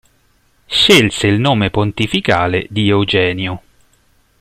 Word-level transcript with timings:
Scelse 0.67 1.25
il 1.27 1.37
nome 1.39 1.69
pontificale 1.69 2.65
di 2.71 2.89
Eugenio. 2.89 3.61